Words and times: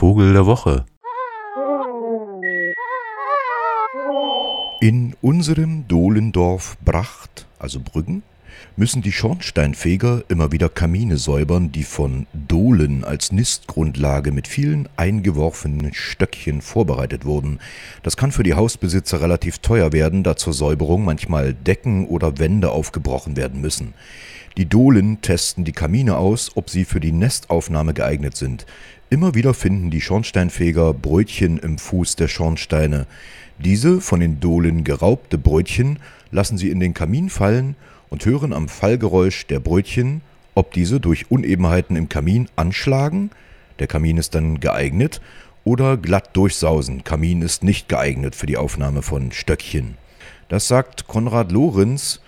Vogel 0.00 0.32
der 0.32 0.46
Woche. 0.46 0.86
In 4.80 5.14
unserem 5.20 5.86
Dohlendorf 5.88 6.78
Bracht, 6.82 7.46
also 7.58 7.80
Brüggen, 7.80 8.22
müssen 8.76 9.02
die 9.02 9.12
Schornsteinfeger 9.12 10.22
immer 10.28 10.52
wieder 10.52 10.70
Kamine 10.70 11.18
säubern, 11.18 11.70
die 11.70 11.82
von 11.82 12.26
Dohlen 12.32 13.04
als 13.04 13.30
Nistgrundlage 13.30 14.32
mit 14.32 14.48
vielen 14.48 14.88
eingeworfenen 14.96 15.92
Stöckchen 15.92 16.62
vorbereitet 16.62 17.26
wurden. 17.26 17.58
Das 18.02 18.16
kann 18.16 18.32
für 18.32 18.42
die 18.42 18.54
Hausbesitzer 18.54 19.20
relativ 19.20 19.58
teuer 19.58 19.92
werden, 19.92 20.22
da 20.22 20.34
zur 20.34 20.54
Säuberung 20.54 21.04
manchmal 21.04 21.52
Decken 21.52 22.06
oder 22.06 22.38
Wände 22.38 22.70
aufgebrochen 22.70 23.36
werden 23.36 23.60
müssen. 23.60 23.92
Die 24.56 24.68
Dohlen 24.68 25.22
testen 25.22 25.64
die 25.64 25.72
Kamine 25.72 26.16
aus, 26.16 26.50
ob 26.56 26.70
sie 26.70 26.84
für 26.84 27.00
die 27.00 27.12
Nestaufnahme 27.12 27.94
geeignet 27.94 28.36
sind. 28.36 28.66
Immer 29.08 29.34
wieder 29.34 29.54
finden 29.54 29.90
die 29.90 30.00
Schornsteinfeger 30.00 30.92
Brötchen 30.92 31.58
im 31.58 31.78
Fuß 31.78 32.16
der 32.16 32.28
Schornsteine. 32.28 33.06
Diese 33.58 34.00
von 34.00 34.20
den 34.20 34.40
Dohlen 34.40 34.84
geraubte 34.84 35.38
Brötchen 35.38 35.98
lassen 36.32 36.58
sie 36.58 36.70
in 36.70 36.80
den 36.80 36.94
Kamin 36.94 37.30
fallen 37.30 37.76
und 38.08 38.24
hören 38.26 38.52
am 38.52 38.68
Fallgeräusch 38.68 39.46
der 39.46 39.60
Brötchen, 39.60 40.20
ob 40.54 40.72
diese 40.72 41.00
durch 41.00 41.30
Unebenheiten 41.30 41.96
im 41.96 42.08
Kamin 42.08 42.48
anschlagen, 42.56 43.30
der 43.78 43.86
Kamin 43.86 44.18
ist 44.18 44.34
dann 44.34 44.60
geeignet, 44.60 45.20
oder 45.64 45.96
glatt 45.96 46.36
durchsausen, 46.36 47.04
Kamin 47.04 47.42
ist 47.42 47.62
nicht 47.62 47.88
geeignet 47.88 48.34
für 48.34 48.46
die 48.46 48.56
Aufnahme 48.56 49.02
von 49.02 49.30
Stöckchen. 49.30 49.96
Das 50.48 50.66
sagt 50.66 51.06
Konrad 51.06 51.52
Lorenz 51.52 52.20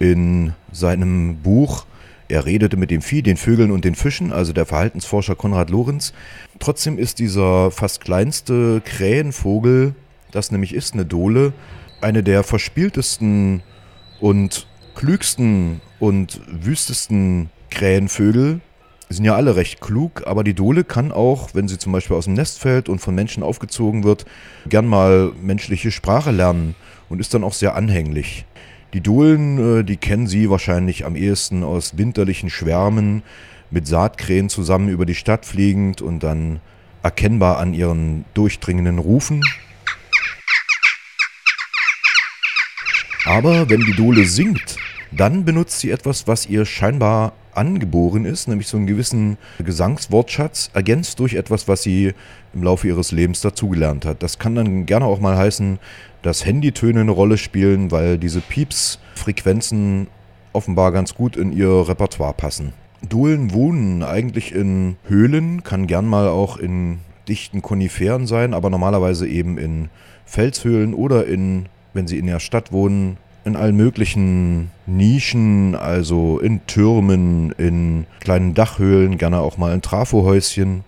in 0.00 0.54
seinem 0.72 1.36
Buch 1.36 1.86
er 2.30 2.46
redete 2.46 2.76
mit 2.76 2.92
dem 2.92 3.02
Vieh, 3.02 3.22
den 3.22 3.36
Vögeln 3.36 3.72
und 3.72 3.84
den 3.84 3.96
Fischen, 3.96 4.32
also 4.32 4.52
der 4.52 4.64
Verhaltensforscher 4.64 5.34
Konrad 5.34 5.68
Lorenz. 5.68 6.12
Trotzdem 6.60 6.96
ist 6.96 7.18
dieser 7.18 7.72
fast 7.72 8.00
kleinste 8.02 8.80
Krähenvogel, 8.84 9.96
das 10.30 10.52
nämlich 10.52 10.72
ist 10.72 10.94
eine 10.94 11.04
Dole, 11.04 11.52
eine 12.00 12.22
der 12.22 12.44
verspieltesten 12.44 13.64
und 14.20 14.68
klügsten 14.94 15.80
und 15.98 16.40
wüstesten 16.46 17.50
Krähenvögel. 17.68 18.60
Die 19.10 19.14
sind 19.14 19.24
ja 19.24 19.34
alle 19.34 19.56
recht 19.56 19.80
klug, 19.80 20.22
aber 20.24 20.44
die 20.44 20.54
Dole 20.54 20.84
kann 20.84 21.10
auch, 21.10 21.50
wenn 21.54 21.66
sie 21.66 21.78
zum 21.78 21.90
Beispiel 21.90 22.14
aus 22.14 22.26
dem 22.26 22.34
Nest 22.34 22.60
fällt 22.60 22.88
und 22.88 23.00
von 23.00 23.12
Menschen 23.12 23.42
aufgezogen 23.42 24.04
wird, 24.04 24.24
gern 24.68 24.86
mal 24.86 25.32
menschliche 25.42 25.90
Sprache 25.90 26.30
lernen 26.30 26.76
und 27.08 27.18
ist 27.18 27.34
dann 27.34 27.42
auch 27.42 27.54
sehr 27.54 27.74
anhänglich. 27.74 28.44
Die 28.92 29.00
Dohlen, 29.00 29.80
äh, 29.80 29.84
die 29.84 29.96
kennen 29.96 30.26
Sie 30.26 30.50
wahrscheinlich 30.50 31.04
am 31.04 31.14
ehesten 31.14 31.62
aus 31.62 31.96
winterlichen 31.96 32.50
Schwärmen 32.50 33.22
mit 33.70 33.86
Saatkrähen 33.86 34.48
zusammen 34.48 34.88
über 34.88 35.06
die 35.06 35.14
Stadt 35.14 35.46
fliegend 35.46 36.02
und 36.02 36.22
dann 36.22 36.60
erkennbar 37.02 37.58
an 37.58 37.72
ihren 37.72 38.24
durchdringenden 38.34 38.98
Rufen. 38.98 39.42
Aber 43.24 43.70
wenn 43.70 43.80
die 43.80 43.94
Dole 43.94 44.24
singt, 44.24 44.76
dann 45.12 45.44
benutzt 45.44 45.80
sie 45.80 45.90
etwas, 45.90 46.26
was 46.26 46.46
ihr 46.46 46.64
scheinbar 46.64 47.32
angeboren 47.54 48.24
ist, 48.24 48.48
nämlich 48.48 48.68
so 48.68 48.76
einen 48.76 48.86
gewissen 48.86 49.38
Gesangswortschatz, 49.58 50.70
ergänzt 50.74 51.18
durch 51.18 51.34
etwas, 51.34 51.68
was 51.68 51.82
sie 51.82 52.14
im 52.54 52.62
Laufe 52.62 52.88
ihres 52.88 53.12
Lebens 53.12 53.40
dazugelernt 53.40 54.04
hat. 54.04 54.22
Das 54.22 54.38
kann 54.38 54.54
dann 54.54 54.86
gerne 54.86 55.04
auch 55.04 55.20
mal 55.20 55.36
heißen, 55.36 55.78
dass 56.22 56.44
Handytöne 56.44 57.00
eine 57.00 57.10
Rolle 57.10 57.38
spielen, 57.38 57.90
weil 57.90 58.18
diese 58.18 58.40
Pieps-Frequenzen 58.40 60.08
offenbar 60.52 60.92
ganz 60.92 61.14
gut 61.14 61.36
in 61.36 61.52
ihr 61.52 61.88
Repertoire 61.88 62.34
passen. 62.34 62.72
Dohlen 63.08 63.54
wohnen 63.54 64.02
eigentlich 64.02 64.54
in 64.54 64.96
Höhlen, 65.06 65.62
kann 65.62 65.86
gern 65.86 66.06
mal 66.06 66.28
auch 66.28 66.56
in 66.58 66.98
dichten 67.28 67.62
Koniferen 67.62 68.26
sein, 68.26 68.52
aber 68.52 68.68
normalerweise 68.68 69.26
eben 69.26 69.56
in 69.56 69.88
Felshöhlen 70.26 70.94
oder 70.94 71.26
in, 71.26 71.66
wenn 71.94 72.06
sie 72.06 72.18
in 72.18 72.26
der 72.26 72.40
Stadt 72.40 72.72
wohnen, 72.72 73.16
in 73.44 73.56
allen 73.56 73.76
möglichen 73.76 74.70
Nischen, 74.86 75.74
also 75.74 76.38
in 76.38 76.66
Türmen, 76.66 77.52
in 77.52 78.06
kleinen 78.20 78.54
Dachhöhlen, 78.54 79.18
gerne 79.18 79.40
auch 79.40 79.56
mal 79.56 79.74
in 79.74 79.82
Trafohäuschen. 79.82 80.84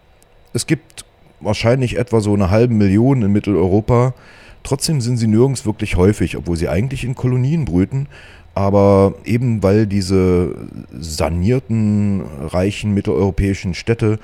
Es 0.53 0.67
gibt 0.67 1.05
wahrscheinlich 1.41 1.99
etwa 1.99 2.21
so 2.21 2.35
eine 2.35 2.51
halbe 2.51 2.75
Million 2.75 3.23
in 3.23 3.33
Mitteleuropa. 3.33 4.15
Trotzdem 4.63 5.01
sind 5.01 5.17
sie 5.17 5.27
nirgends 5.27 5.67
wirklich 5.67 5.97
häufig, 5.97 6.37
obwohl 6.37 6.57
sie 6.57 6.69
eigentlich 6.69 7.05
in 7.05 7.15
Kolonien 7.15 7.65
brüten. 7.65 8.07
Aber 8.55 9.15
eben 9.25 9.63
weil 9.63 9.87
diese 9.87 10.55
sanierten, 10.93 12.23
reichen 12.41 12.93
mitteleuropäischen 12.93 13.75
Städte 13.75 14.19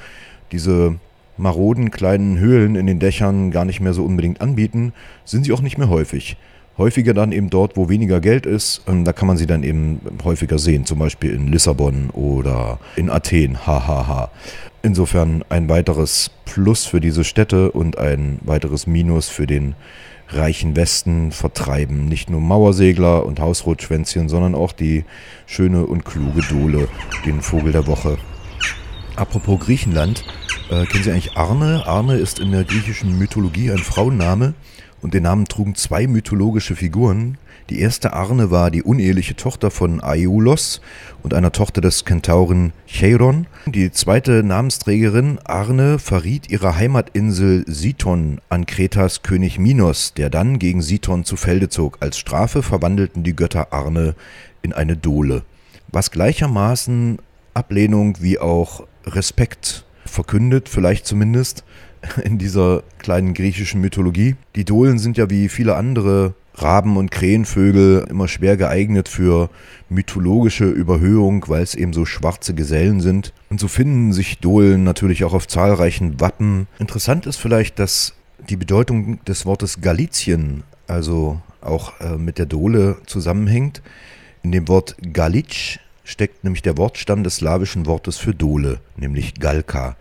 diese 0.53 0.97
maroden 1.39 1.91
kleinen 1.91 2.39
Höhlen 2.39 2.77
in 2.77 2.87
den 2.87 2.99
Dächern 2.99 3.51
gar 3.51 3.65
nicht 3.65 3.81
mehr 3.81 3.95
so 3.95 4.05
unbedingt 4.05 4.41
anbieten, 4.41 4.93
sind 5.25 5.45
sie 5.45 5.53
auch 5.53 5.63
nicht 5.63 5.79
mehr 5.79 5.89
häufig. 5.89 6.37
Häufiger 6.79 7.13
dann 7.13 7.33
eben 7.33 7.51
dort, 7.51 7.77
wo 7.77 7.89
weniger 7.89 8.21
Geld 8.21 8.47
ist, 8.47 8.83
ähm, 8.87 9.05
da 9.05 9.13
kann 9.13 9.27
man 9.27 9.37
sie 9.37 9.47
dann 9.47 9.65
eben 9.65 10.01
häufiger 10.23 10.59
sehen, 10.59 10.87
zum 10.87 11.01
Beispiel 11.01 11.35
in 11.35 11.49
Lissabon 11.49 12.11
oder 12.11 12.79
in 12.95 13.11
Athen, 13.11 13.67
hahaha. 13.67 14.31
Insofern 14.83 15.45
ein 15.49 15.69
weiteres 15.69 16.31
Plus 16.45 16.87
für 16.87 17.01
diese 17.01 17.25
Städte 17.25 17.73
und 17.73 17.99
ein 17.99 18.39
weiteres 18.43 18.87
Minus 18.87 19.29
für 19.29 19.49
den 19.49 19.75
reichen 20.29 20.77
Westen 20.77 21.33
vertreiben 21.33 22.07
nicht 22.07 22.31
nur 22.31 22.41
Mauersegler 22.41 23.25
und 23.27 23.41
Hausrotschwänzchen, 23.41 24.29
sondern 24.29 24.55
auch 24.55 24.73
die 24.73 25.05
schöne 25.47 25.87
und 25.87 26.05
kluge 26.05 26.43
Dole, 26.49 26.89
den 27.25 27.41
Vogel 27.41 27.73
der 27.73 27.87
Woche. 27.87 28.19
Apropos 29.17 29.59
Griechenland, 29.59 30.25
äh, 30.71 30.85
kennen 30.87 31.03
Sie 31.03 31.11
eigentlich 31.11 31.37
Arne? 31.37 31.83
Arne 31.87 32.15
ist 32.15 32.39
in 32.39 32.53
der 32.53 32.63
griechischen 32.63 33.19
Mythologie 33.19 33.73
ein 33.73 33.79
Frauenname 33.79 34.55
und 35.03 35.15
den 35.15 35.23
Namen 35.25 35.47
trugen 35.47 35.75
zwei 35.75 36.07
mythologische 36.07 36.77
Figuren. 36.77 37.39
Die 37.71 37.81
erste 37.81 38.15
Arne 38.15 38.51
war 38.51 38.71
die 38.71 38.83
uneheliche 38.83 39.37
Tochter 39.37 39.71
von 39.71 40.03
Aiulos 40.03 40.81
und 41.23 41.35
einer 41.35 41.53
Tochter 41.53 41.81
des 41.81 42.05
Kentauren 42.05 42.73
Cheiron. 42.87 43.47
Die 43.67 43.93
zweite 43.93 44.43
Namensträgerin 44.43 45.39
Arne 45.45 45.99
verriet 45.99 46.51
ihre 46.51 46.77
Heimatinsel 46.77 47.65
Siton 47.67 48.41
an 48.49 48.65
Kretas 48.65 49.23
König 49.23 49.59
Minos, 49.59 50.15
der 50.15 50.31
dann 50.31 50.59
gegen 50.59 50.81
Siton 50.81 51.25
zu 51.25 51.37
Felde 51.37 51.69
zog. 51.69 51.99
Als 52.01 52.19
Strafe 52.19 52.63
verwandelten 52.63 53.23
die 53.23 53.37
Götter 53.37 53.73
Arne 53.73 54.15
in 54.63 54.73
eine 54.73 54.97
Dole. 54.97 55.43
Was 55.89 56.11
gleichermaßen 56.11 57.19
Ablehnung 57.55 58.17
wie 58.21 58.39
auch 58.39 58.87
Respekt 59.07 59.85
verkündet, 60.07 60.69
vielleicht 60.69 61.07
zumindest 61.07 61.65
in 62.25 62.39
dieser 62.39 62.83
kleinen 62.99 63.35
griechischen 63.35 63.81
Mythologie. 63.81 64.37
Die 64.57 64.65
Dohlen 64.65 64.99
sind 64.99 65.17
ja 65.17 65.31
wie 65.31 65.49
viele 65.49 65.77
andere 65.77 66.35
Raben- 66.55 66.97
und 66.97 67.11
Krähenvögel 67.11 68.07
immer 68.11 68.29
schwer 68.29 68.57
geeignet 68.57 69.09
für 69.09 69.49
mythologische 69.89 70.65
Überhöhung, 70.65 71.45
weil 71.49 71.63
es 71.63 71.75
eben 71.75 71.93
so 71.93 72.05
schwarze 72.05 72.55
Gesellen 72.55 73.01
sind. 73.01 73.33
Und 73.49 73.61
so 73.61 73.69
finden 73.69 74.13
sich 74.13 74.39
Dohlen 74.39 74.85
natürlich 74.85 75.25
auch 75.25 75.35
auf 75.35 75.47
zahlreichen 75.47 76.21
Wappen. 76.21 76.67
Interessant 76.79 77.27
ist 77.27 77.37
vielleicht, 77.37 77.79
dass 77.79 78.15
die 78.49 78.57
Bedeutung 78.57 79.25
des 79.25 79.47
Wortes 79.47 79.81
Galizien, 79.81 80.65
also 80.87 81.41
auch 81.61 82.01
äh, 82.01 82.17
mit 82.17 82.39
der 82.39 82.47
Dole 82.47 82.97
zusammenhängt. 83.07 83.83
In 84.43 84.53
dem 84.53 84.69
Wort 84.69 84.97
Galitsch 85.13 85.79
steckt 86.05 86.45
nämlich 86.45 86.63
der 86.63 86.77
Wortstamm 86.77 87.23
des 87.23 87.37
slawischen 87.37 87.87
Wortes 87.87 88.17
für 88.17 88.35
Dole, 88.35 88.81
nämlich 88.97 89.35
Galka. 89.35 89.97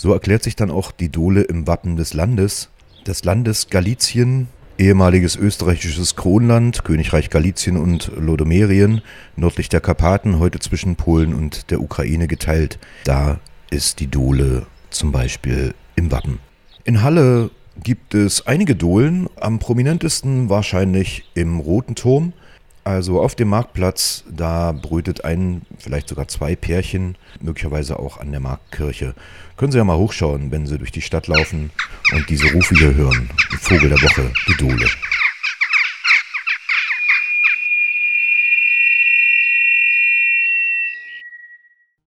So 0.00 0.12
erklärt 0.12 0.44
sich 0.44 0.54
dann 0.54 0.70
auch 0.70 0.92
die 0.92 1.08
Dole 1.08 1.42
im 1.42 1.66
Wappen 1.66 1.96
des 1.96 2.14
Landes. 2.14 2.68
Des 3.04 3.24
Landes 3.24 3.68
Galizien, 3.68 4.46
ehemaliges 4.78 5.34
österreichisches 5.34 6.14
Kronland, 6.14 6.84
Königreich 6.84 7.30
Galizien 7.30 7.76
und 7.76 8.12
Lodomerien, 8.16 9.02
nördlich 9.34 9.68
der 9.68 9.80
Karpaten, 9.80 10.38
heute 10.38 10.60
zwischen 10.60 10.94
Polen 10.94 11.34
und 11.34 11.72
der 11.72 11.80
Ukraine 11.80 12.28
geteilt. 12.28 12.78
Da 13.02 13.40
ist 13.70 13.98
die 13.98 14.06
Dole 14.06 14.66
zum 14.90 15.10
Beispiel 15.10 15.74
im 15.96 16.12
Wappen. 16.12 16.38
In 16.84 17.02
Halle 17.02 17.50
gibt 17.82 18.14
es 18.14 18.46
einige 18.46 18.76
Dohlen, 18.76 19.28
am 19.40 19.58
prominentesten 19.58 20.48
wahrscheinlich 20.48 21.24
im 21.34 21.58
Roten 21.58 21.96
Turm. 21.96 22.34
Also 22.88 23.20
auf 23.20 23.34
dem 23.34 23.48
Marktplatz, 23.48 24.24
da 24.34 24.72
brütet 24.72 25.22
ein, 25.22 25.60
vielleicht 25.76 26.08
sogar 26.08 26.26
zwei 26.26 26.56
Pärchen, 26.56 27.16
möglicherweise 27.38 27.98
auch 27.98 28.16
an 28.16 28.30
der 28.30 28.40
Marktkirche. 28.40 29.14
Können 29.58 29.72
Sie 29.72 29.76
ja 29.76 29.84
mal 29.84 29.98
hochschauen, 29.98 30.50
wenn 30.50 30.66
Sie 30.66 30.78
durch 30.78 30.90
die 30.90 31.02
Stadt 31.02 31.26
laufen 31.26 31.70
und 32.14 32.30
diese 32.30 32.50
Rufe 32.50 32.74
hier 32.76 32.94
hören. 32.94 33.28
Vogel 33.60 33.90
der 33.90 34.00
Woche, 34.00 34.32
die 34.48 34.54
Dole. 34.54 34.86